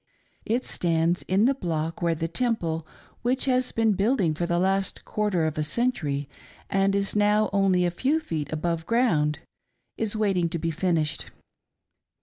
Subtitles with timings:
[0.47, 2.87] It stands in the block where the Temple,
[3.21, 6.27] which has been building for the last quarter of a century,
[6.71, 9.37] and is now only a few feet above ground,
[9.97, 11.29] is waiting to be finished.